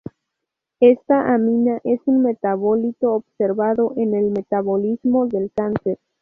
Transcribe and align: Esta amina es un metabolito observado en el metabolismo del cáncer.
Esta 0.79 1.31
amina 1.31 1.79
es 1.83 1.99
un 2.07 2.23
metabolito 2.23 3.13
observado 3.13 3.93
en 3.97 4.15
el 4.15 4.31
metabolismo 4.31 5.27
del 5.27 5.51
cáncer. 5.55 5.99